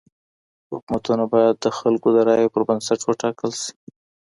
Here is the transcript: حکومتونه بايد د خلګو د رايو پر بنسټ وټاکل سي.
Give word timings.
حکومتونه 0.71 1.23
بايد 1.31 1.55
د 1.61 1.65
خلګو 1.77 2.09
د 2.13 2.17
رايو 2.27 2.51
پر 2.53 2.61
بنسټ 2.67 2.99
وټاکل 3.05 3.51
سي. 3.63 3.73